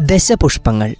[0.00, 0.94] ദശപുഷ്പങ്ങൾ.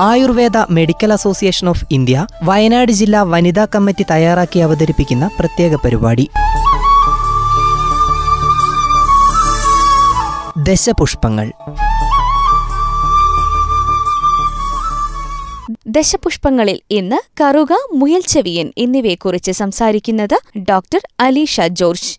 [0.00, 6.30] Ayurveda medical association of India Wayanad ജില്ലാ വനിതാ committee തയ്യാറാക്കി അവതരിപ്പിക്കുന്ന പ്രത്യേക പരിപാടി.
[10.62, 11.52] ദശപുഷ്പങ്ങൾ.
[15.86, 22.18] ദശപുഷ്പങ്ങളിൽ ഇന്ന് കറുക മുയൽച്ചെവിയൻ എന്നിവയെക്കുറിച്ച് സംസാരിക്കുന്നത് ഡോക്ടർ അലീഷ ജോർജ്.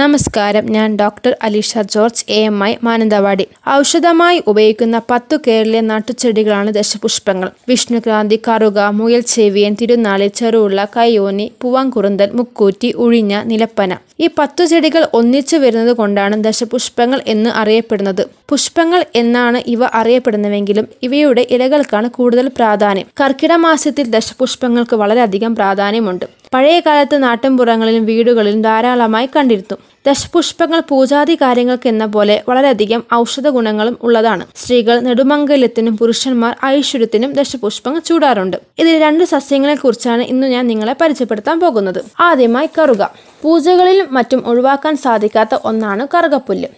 [0.00, 0.64] നമസ്കാരം.
[0.74, 3.44] ഞാൻ doctor Alisha George A M I Mananthavady.
[3.74, 7.48] ഔഷധമായി ഉപയോഗിക്കുന്ന പത്തു കേരളീയ നാട്ടുചെടികളാണ് ദശപുഷ്പങ്ങൾ.
[7.70, 13.92] വിഷ്ണുക്രാന്തി കറുക മുയൽ ചെവിയൻ തിരുനാളി ചെറുള്ള കയ്യോനി പൂവാങ്കുറുന്തൽ മുക്കൂറ്റി ഉഴിഞ്ഞ നിലപ്പന.
[14.20, 18.22] ഈ പത്തു ചെടികൾ ഒന്നിച്ചു വരുന്നത് കൊണ്ടാണ് ദശപുഷ്പങ്ങൾ എന്ന് അറിയപ്പെടുന്നത്.
[18.50, 23.06] പുഷ്പങ്ങൾ എന്നാണ് ഇവ അറിയപ്പെടുന്നതെങ്കിലും ഇവയുടെ ഇലകൾക്കാണ് കൂടുതൽ പ്രാധാന്യം.
[23.20, 26.24] കർക്കിട മാസത്തിൽ ദശപുഷ്പങ്ങൾക്ക് വളരെയധികം പ്രാധാന്യമുണ്ട്.
[26.54, 29.76] പഴയ കാലത്ത് നാട്ടിൻപുറങ്ങളിലും വീടുകളിലും ധാരാളമായി കണ്ടിരുന്നു.
[30.06, 34.46] ദശപുഷ്പങ്ങൾ പൂജാതി കാര്യങ്ങൾക്ക് എന്ന പോലെ വളരെയധികം ഔഷധ ഗുണങ്ങളും ഉള്ളതാണ്.
[34.56, 38.56] സ്ത്രീകൾ നെടുമംഗല്യത്തിനും പുരുഷന്മാർ ഐശ്വര്യത്തിനും ദശപുഷ്പങ്ങൾ ചൂടാറുണ്ട്.
[38.78, 42.04] ഇതിൽ രണ്ട് സസ്യങ്ങളെ കുറിച്ചാണ് ഇന്ന് ഞാൻ നിങ്ങളെ പരിചയപ്പെടുത്താൻ പോകുന്നത്.
[42.20, 43.10] ആദ്യമായി കറുക.
[43.42, 46.68] പൂജകളിലും മറ്റും ഒഴിവാക്കാൻ സാധിക്കാത്ത ഒന്നാണ് കറുകപ്പുല്ല്.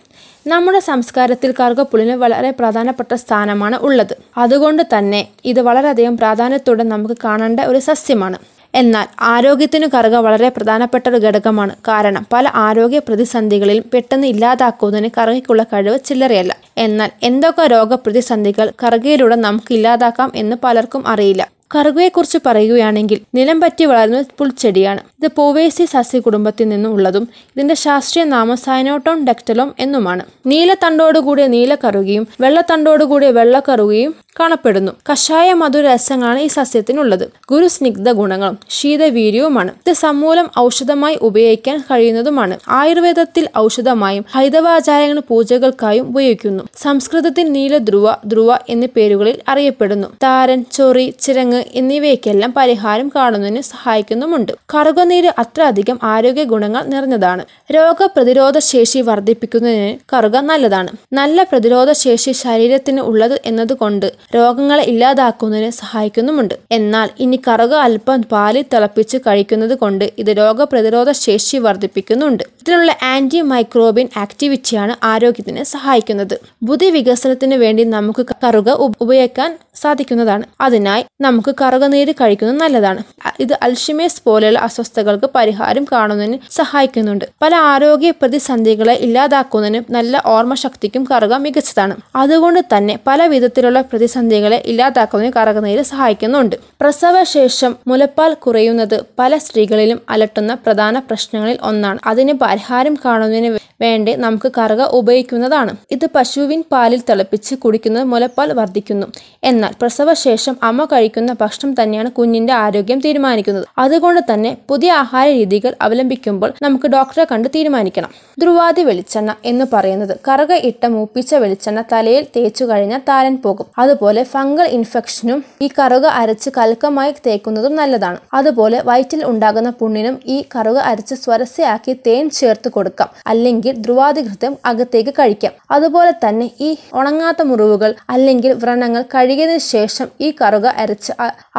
[0.47, 4.15] നമ്മുടെ സംസ്കാരത്തിൽ കറുകപ്പുല്ലിന് വളരെ പ്രധാനപ്പെട്ട സ്ഥാനമാണ് ഉള്ളത്.
[4.39, 8.39] അതുകൊണ്ട് തന്നെ ഇത് വളരെയധികം പ്രാധാന്യത്തോടെ നമുക്ക് കാണേണ്ട ഒരു സസ്യമാണ്.
[8.75, 11.75] എന്നാൽ ആരോഗ്യത്തിനു കറുക വളരെ പ്രധാനപ്പെട്ട ഒരു ഘടകമാണ്.
[11.89, 16.53] കാരണം പല ആരോഗ്യ പ്രതിസന്ധികളിലും പെട്ടെന്ന് ഇല്ലാതാക്കുന്നതിന് കറുകയ്ക്കുള്ള കഴിവ് ചില്ലറയല്ല.
[16.79, 21.49] എന്നാൽ എന്തൊക്കെ രോഗപ്രതിസന്ധികൾ കറുകയിലൂടെ നമുക്ക് ഇല്ലാതാക്കാം എന്ന് പലർക്കും അറിയില്ല.
[21.75, 25.01] കറുകയെക്കുറിച്ച് പറയുകയാണെങ്കിൽ നിലം പറ്റി വളരുന്ന പുൽച്ചെടിയാണ്.
[25.19, 30.23] ഇത് പോവേസി സസ്യ കുടുംബത്തിൽ നിന്നും ഉള്ളതും ഇതിന്റെ ശാസ്ത്രീയ നാമം സൈനോട്ടോൺ ഡെക്റ്റലോം എന്നുമാണ്.
[30.47, 34.93] നീലത്തണ്ടോടുകൂടിയ നീലക്കറുകയും വെള്ളത്തണ്ടോടുകൂടിയ വെള്ളക്കറുകയും കാണപ്പെടുന്നു.
[35.13, 37.31] കഷായ മധുര രസങ്ങളാണ് ഈ സസ്യത്തിനുള്ളത്.
[37.51, 39.73] ഗുരുസ്നിഗ്ധ ഗുണങ്ങളും ശീതവീര്യവുമാണ്.
[39.87, 42.59] ഇത് സമൂലം ഔഷധമായി ഉപയോഗിക്കാൻ കഴിയുന്നതുമാണ്.
[42.69, 46.65] ആയുർവേദത്തിൽ ഔഷധമായും ഹൈതവാചാരങ്ങൾ പൂജകൾക്കായും ഉപയോഗിക്കുന്നു.
[46.77, 50.09] സംസ്കൃതത്തിൽ നീലധ്രുവ ധ്രുവ എന്നീ പേരുകളിൽ അറിയപ്പെടുന്നു.
[50.23, 54.53] താരൻ ചൊറി ചിരങ്ങ് എന്നിവയ്ക്കെല്ലാം പരിഹാരം കാണുന്നതിന് സഹായിക്കുന്നുമുണ്ട്.
[54.75, 57.45] കറുകനീര് അത്ര അധികം ആരോഗ്യ ഗുണങ്ങൾ നിറഞ്ഞതാണ്.
[57.75, 60.89] രോഗപ്രതിരോധ ശേഷി വർദ്ധിപ്പിക്കുന്നതിന് കറുക നല്ലതാണ്.
[61.13, 66.55] നല്ല പ്രതിരോധ ശേഷി ശരീരത്തിന് ഉള്ളത് എന്നതുകൊണ്ട് രോഗങ്ങളെ ഇല്ലാതാക്കുന്നതിന് സഹായിക്കുന്നുമുണ്ട്.
[66.73, 72.45] എന്നാൽ ഇനി കറുക അല്പം പാലിൽ തിളപ്പിച്ച് കഴിക്കുന്നത് കൊണ്ട് ഇത് രോഗപ്രതിരോധ ശേഷി വർദ്ധിപ്പിക്കുന്നുണ്ട്.
[72.63, 76.37] ഇതിനുള്ള ആന്റി മൈക്രോബിൻ ആക്ടിവിറ്റിയാണ് ആരോഗ്യത്തിന് സഹായിക്കുന്നത്.
[76.63, 80.45] ബുദ്ധി വികസനത്തിന് വേണ്ടി നമുക്ക് കറുക ഉപയോഗിക്കാൻ സാധിക്കുന്നതാണ്.
[80.61, 83.03] അതിനായി നമുക്ക് കറുക നീര് കഴിക്കുന്നത് നല്ലതാണ്.
[83.41, 87.25] ഇത് അൽഷിമേസ് പോലെയുള്ള അസ്വസ്ഥതകൾക്ക് പരിഹാരം കാണുന്നതിന് സഹായിക്കുന്നുണ്ട്.
[87.43, 91.97] പല ആരോഗ്യ പ്രതിസന്ധികളെ ഇല്ലാതാക്കുന്നതിനും നല്ല ഓർമ്മശക്തിക്കും കറുക മികച്ചതാണ്.
[92.17, 96.55] അതുകൊണ്ട് തന്നെ പല വിധത്തിലുള്ള പ്രതിസന്ധികളെ ഇല്ലാതാക്കുന്നതിന് കറുകനീര് സഹായിക്കുന്നുണ്ട്.
[96.81, 101.99] പ്രസവശേഷം മുലപ്പാൽ കുറയുന്നത് പല സ്ത്രീകളിലും അലട്ടുന്ന പ്രധാന പ്രശ്നങ്ങളിൽ ഒന്നാണ്.
[102.11, 103.51] അതിന് പരിഹാരം കാണുന്നതിന്
[103.85, 105.73] വേണ്ടി നമുക്ക് കറുക ഉപയോഗിക്കുന്നതാണ്.
[105.91, 109.07] ഇത് പശുവിൻ പാലിൽ തിളപ്പിച്ച് കുടിക്കുന്നത് മുലപ്പാൽ വർദ്ധിക്കുന്നു.
[109.51, 113.67] എന്നാൽ പ്രസവശേഷം അമ്മ കഴിക്കുന്ന ഭക്ഷണം തന്നെയാണ് കുഞ്ഞിന്റെ ആരോഗ്യം തീരുമാനിക്കുന്നത്.
[113.85, 118.11] അതുകൊണ്ട് തന്നെ പുതിയ ആഹാര രീതികൾ അവലംബിക്കുമ്പോൾ നമുക്ക് ഡോക്ടറെ കണ്ട് തീരുമാനിക്കണം.
[118.41, 123.67] ധ്രുവാതി വെളിച്ചെണ്ണ എന്ന് പറയുന്നത് കറുക ഇട്ട മൂപ്പിച്ച വെളിച്ചെണ്ണ തലയിൽ തേച്ചു കഴിഞ്ഞാൽ താരൻ പോകും.
[123.99, 128.19] അതുപോലെ ഫംഗൽ ഇൻഫെക്ഷനും ഈ കറുക അരച്ച് കൽക്കമായി തേക്കുന്നതും നല്ലതാണ്.
[128.39, 133.09] അതുപോലെ വയറ്റിൽ ഉണ്ടാകുന്ന പുണ്ണിനും ഈ കറുക അരച്ച് സ്വരസ്യാക്കി തേൻ ചേർത്ത് കൊടുക്കാം.
[133.33, 135.55] അല്ലെങ്കിൽ ധ്രുവാധികൃതം അകത്തേക്ക് കഴിക്കാം.
[135.77, 136.71] അതുപോലെ തന്നെ ഈ
[137.01, 141.13] ഉണങ്ങാത്ത മുറിവുകൾ അല്ലെങ്കിൽ വ്രണങ്ങൾ കഴുകിയതിനു ശേഷം ഈ കറുക അരച്ച്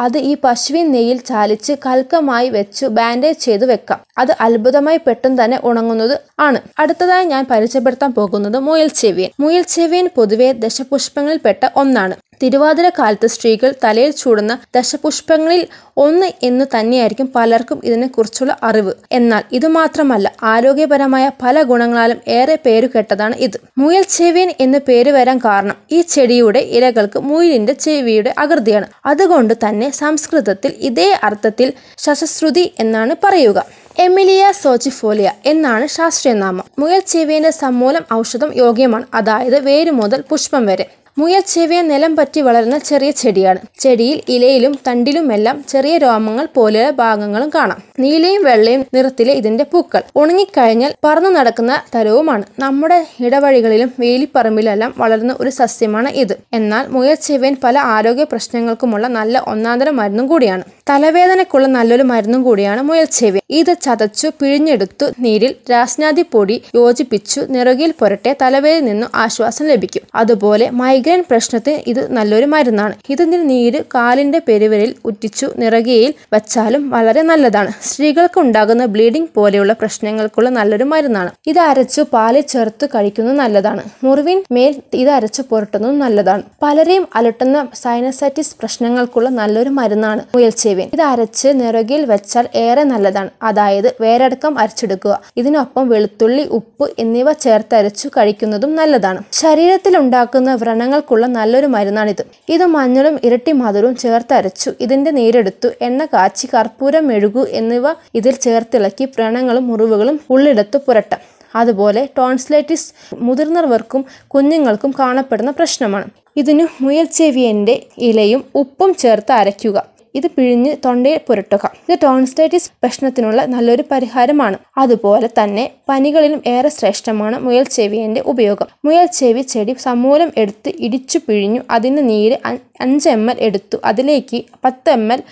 [0.04, 4.00] അത് ഈ പശുവിൻ നെയ്യിൽ ചാലിച്ച് കൽക്കമായി വെച്ചു ബാൻഡേജ് ചെയ്തു വെക്കാം.
[4.22, 6.16] അത് അത്ഭുതമായി പെട്ടെന്ന് തന്നെ ഉണങ്ങുന്നത്
[6.48, 6.60] ആണ്.
[6.78, 12.16] അടുത്തതായി ഞാൻ പരിചയപ്പെടുത്താൻ പോകുന്നത് മുയൽ ചെവിയൻ മുയൽ ചെവിയൻ പൊതുവെ ദശപുഷ്പങ്ങളിൽപ്പെട്ട ഒന്നാണ്.
[12.42, 18.92] തിരുവാതിര കാലത്ത് സ്ത്രീകൾ തലയിൽ ചൂടുന്ന ദശപുഷ്പങ്ങളിൽ ഒന്ന് എന്ന് തന്നെയായിരിക്കും പലർക്കും ഇതിനെക്കുറിച്ചുള്ള അറിവ്.
[19.12, 23.58] എന്നാൽ ഇത് മാത്രമല്ല ആരോഗ്യപരമായ പല ഗുണങ്ങളാലും ഏറെ പേരു കേട്ടതാണ് ഇത്.
[23.78, 28.86] മുയൽ ചെവിയൻ എന്ന് പേര് വരാൻ കാരണം ഈ ചെടിയുടെ ഇലകൾക്ക് മുയലിന്റെ ചെവിയുടെ ആകൃതിയാണ്.
[29.06, 33.66] അതുകൊണ്ട് തന്നെ സംസ്കൃതത്തിൽ ഇതേ അർത്ഥത്തിൽ ശശശ്രുതി എന്നാണ് പറയുക.
[33.98, 36.64] എമിലിയ സോച്ചിഫോലിയ എന്നാണ് ശാസ്ത്രീയ നാമം.
[36.78, 39.04] മുയൽ ചെവിയന്റെ സമൂലം ഔഷധം യോഗ്യമാണ്.
[39.14, 40.86] അതായത് വേര് മുതൽ പുഷ്പം വരെ.
[41.16, 43.58] മുയൽ ചെവിയ നിലം പറ്റി വളരുന്ന ചെറിയ ചെടിയാണ്.
[43.80, 47.82] ചെടിയിൽ ഇലയിലും തണ്ടിലുമെല്ലാം ചെറിയ രോമങ്ങൾ പോലെയുള്ള ഭാഗങ്ങളും കാണാം.
[47.98, 50.02] നീലയും വെള്ളയും നിറത്തിലെ ഇതിന്റെ പൂക്കൾ.
[50.16, 52.44] ഉണങ്ങിക്കഴിഞ്ഞാൽ പറന്നു നടക്കുന്ന തരവുമാണ്.
[52.58, 56.36] നമ്മുടെ ഇടവഴികളിലും വേലിപ്പറമ്പിലെല്ലാം വളരുന്ന ഒരു സസ്യമാണ് ഇത്.
[56.52, 60.64] എന്നാൽ മുയൽ ചെവിയൻ പല ആരോഗ്യ പ്രശ്നങ്ങൾക്കുമുള്ള നല്ല ഒന്നാന്തര മരുന്നും കൂടിയാണ്.
[60.90, 68.36] തലവേദനക്കുള്ള നല്ലൊരു മരുന്നും കൂടിയാണ് മുയൽ ചെവിയൻ ഇത് ചതച്ചു പിഴിഞ്ഞെടുത്തു നീരിൽ രാസ്നാദി പൊടി യോജിപ്പിച്ചു നിറകിൽ പുരട്ടെ
[68.42, 70.02] തലവേദന നിന്നും ആശ്വാസം ലഭിക്കും.
[70.14, 72.94] അതുപോലെ മൈ മൈഗ്രെയിൻ പ്രശ്നത്തിന് ഇത് നല്ലൊരു മരുന്നാണ്.
[73.12, 77.70] ഇതിന് നീര് കാലിന്റെ പെരുവിരൽ ഉറ്റിച്ചു നിറകയിൽ വച്ചാലും വളരെ നല്ലതാണ്.
[77.88, 81.30] സ്ത്രീകൾക്ക് ഉണ്ടാകുന്ന ബ്ലീഡിംഗ് പോലെയുള്ള പ്രശ്നങ്ങൾക്കുള്ള നല്ലൊരു മരുന്നാണ്.
[81.52, 83.84] ഇത് അരച്ചു പാലിൽ ചേർത്ത് കഴിക്കുന്നത് നല്ലതാണ്.
[84.06, 86.44] മുറിവിൻ മേൽ ഇത് അരച്ചു പുരട്ടുന്നതും നല്ലതാണ്.
[86.64, 90.90] പലരെയും അലട്ടുന്ന സൈനസൈറ്റിസ് പ്രശ്നങ്ങൾക്കുള്ള നല്ലൊരു മരുന്നാണ് മുയൽച്ചേവിൻ.
[90.98, 93.32] ഇത് അരച്ച് നിറകിൽ വെച്ചാൽ ഏറെ നല്ലതാണ്.
[93.50, 95.16] അതായത് വേരടക്കം അരച്ചെടുക്കുക.
[95.42, 99.20] ഇതിനൊപ്പം വെളുത്തുള്ളി ഉപ്പ് എന്നിവ ചേർത്തരച്ചു കഴിക്കുന്നതും നല്ലതാണ്.
[99.42, 100.50] ശരീരത്തിൽ ഉണ്ടാക്കുന്ന
[100.90, 102.22] വ്രണങ്ങൾക്കുള്ള നല്ലൊരു മരുന്നാണിത്.
[102.54, 105.68] ഇത് മഞ്ഞളും ഇരട്ടി മധുരവും ചേർത്തരച്ചു ഇതിന്റെ നീരെടുത്തു.
[105.86, 107.86] എണ്ണ കാച്ചി കർപ്പൂരം മെഴുകു എന്നിവ
[108.18, 111.20] ഇതിൽ ചേർത്തിളക്കി വ്രണങ്ങളും മുറിവുകളും ഉള്ളിടത്ത് പുരട്ടാം.
[111.60, 112.88] അതുപോലെ ടോൺസ്ലേറ്റിസ്
[113.26, 114.02] മുതിർന്നവർക്കും
[114.34, 116.08] കുഞ്ഞുങ്ങൾക്കും കാണപ്പെടുന്ന പ്രശ്നമാണ്.
[116.42, 117.76] ഇതിന് മുയൽച്ചെവിയന്റെ
[118.08, 119.78] ഇലയും ഉപ്പും ചേർത്ത് അരയ്ക്കുക.
[120.14, 121.64] ഇത് പിഴിഞ്ഞ് തൊണ്ടയിൽ പുരട്ടുക.
[121.84, 124.56] ഇത് ടോൺസ്റ്റൈറ്റിസ് പ്രശ്നത്തിനുള്ള നല്ലൊരു പരിഹാരമാണ്.
[124.82, 128.68] അതുപോലെ തന്നെ പനികളിലും ഏറെ ശ്രേഷ്ഠമാണ് മുയൽ ചെവിയന്റെ ഉപയോഗം.
[128.84, 132.38] മുയൽ ചെവി ചെടി സമൂലം എടുത്ത് ഇടിച്ചു പിഴിഞ്ഞു അതിന് നീര്
[132.84, 133.78] അഞ്ച് എം എൽ എടുത്തു.
[133.84, 135.22] അതിലേക്ക് പത്ത് എം എൽ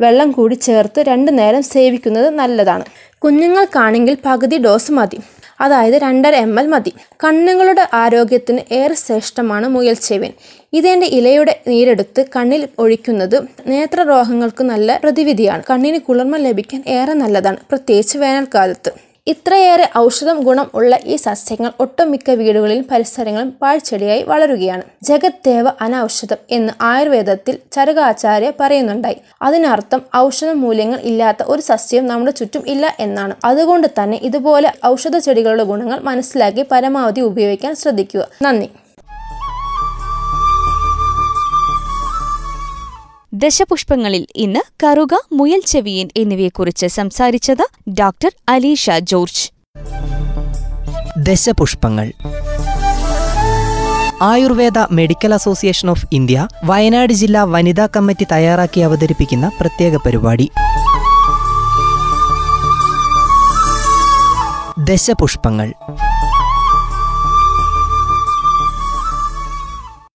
[0.00, 2.84] വെള്ളം കൂടി ചേർത്ത് രണ്ട് നേരം സേവിക്കുന്നത് നല്ലതാണ്.
[3.24, 5.18] കുഞ്ഞുങ്ങൾക്കാണെങ്കിൽ പകുതി ഡോസ് മതി.
[5.60, 6.92] അതായത് രണ്ടര എം എൽ മതി.
[7.24, 10.32] കണ്ണുകളുടെ ആരോഗ്യത്തിന് ഏറെ ശ്രേഷ്ഠമാണ് മുയൽ ചെവിൻ.
[10.72, 15.62] ഇതിന്റെ ഇലയുടെ നീരെടുത്ത് കണ്ണിൽ ഒഴിക്കുന്നത് നേത്രരോഗങ്ങൾക്ക് നല്ല പ്രതിവിധിയാണ്.
[15.70, 17.56] കണ്ണിന് കുളിർമ ലഭിക്കാൻ ഏറെ നല്ലതാണ്.
[17.70, 19.07] പ്രത്യേകിച്ച് വേനൽക്കാലത്ത്.
[19.32, 24.84] ഇത്രയേറെ ഔഷധം ഗുണം ഉള്ള ഈ സസ്യങ്ങൾ ഒട്ടുമിക്ക വീടുകളിലും പരിസരങ്ങളും പാഴ്ചെടിയായി വളരുകയാണ്.
[25.02, 29.18] ജഗത്തേവ അനൌഷധം എന്ന് ആയുർവേദത്തിൽ ചരകാചാര്യ പറയുന്നുണ്ടായി.
[29.42, 33.36] അതിനർത്ഥം ഔഷധ മൂല്യങ്ങൾ ഇല്ലാത്ത ഒരു സസ്യം നമ്മുടെ ചുറ്റും ഇല്ല എന്നാണ്.
[33.44, 38.24] അതുകൊണ്ട് തന്നെ ഇതുപോലെ ഔഷധ ചെടികളുടെ ഗുണങ്ങൾ മനസ്സിലാക്കി പരമാവധി ഉപയോഗിക്കാൻ ശ്രദ്ധിക്കുക.
[38.46, 38.68] നന്ദി.
[43.38, 49.50] ദശപുഷ്പങ്ങളിൽ ഇന്ന് കറുക മുയൽ ചെവിയൻ എന്നിവയെക്കുറിച്ച് സംസാരിച്ചത് doctor Alisha George.
[51.18, 52.12] ദശപുഷ്പങ്ങൾ.
[54.22, 60.50] Ayurveda medical association of India Wayanad ജില്ലാ വനിതാ കമ്മിറ്റി തയ്യാറാക്കി അവതരിപ്പിക്കുന്ന പ്രത്യേക പരിപാടി.
[64.78, 65.74] ദശപുഷ്പങ്ങൾ.